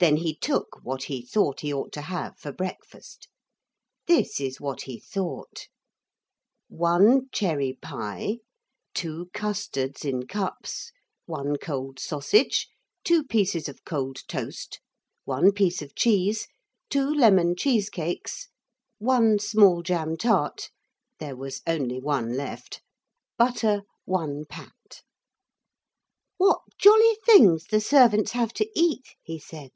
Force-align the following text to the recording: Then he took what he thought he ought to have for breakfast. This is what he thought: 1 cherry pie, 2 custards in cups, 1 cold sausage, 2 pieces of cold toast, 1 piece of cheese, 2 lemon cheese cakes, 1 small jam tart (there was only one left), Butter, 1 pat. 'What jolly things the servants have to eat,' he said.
Then 0.00 0.18
he 0.18 0.32
took 0.32 0.78
what 0.84 1.02
he 1.02 1.26
thought 1.26 1.58
he 1.58 1.74
ought 1.74 1.90
to 1.94 2.02
have 2.02 2.38
for 2.38 2.52
breakfast. 2.52 3.26
This 4.06 4.40
is 4.40 4.60
what 4.60 4.82
he 4.82 5.00
thought: 5.00 5.66
1 6.68 7.30
cherry 7.32 7.72
pie, 7.82 8.38
2 8.94 9.28
custards 9.34 10.04
in 10.04 10.28
cups, 10.28 10.92
1 11.26 11.56
cold 11.56 11.98
sausage, 11.98 12.68
2 13.02 13.24
pieces 13.24 13.68
of 13.68 13.84
cold 13.84 14.18
toast, 14.28 14.80
1 15.24 15.50
piece 15.50 15.82
of 15.82 15.96
cheese, 15.96 16.46
2 16.90 17.10
lemon 17.12 17.56
cheese 17.56 17.90
cakes, 17.90 18.50
1 18.98 19.40
small 19.40 19.82
jam 19.82 20.16
tart 20.16 20.70
(there 21.18 21.34
was 21.34 21.60
only 21.66 21.98
one 21.98 22.36
left), 22.36 22.82
Butter, 23.36 23.82
1 24.04 24.44
pat. 24.48 25.02
'What 26.36 26.60
jolly 26.78 27.16
things 27.26 27.64
the 27.64 27.80
servants 27.80 28.30
have 28.30 28.52
to 28.52 28.68
eat,' 28.78 29.16
he 29.24 29.40
said. 29.40 29.72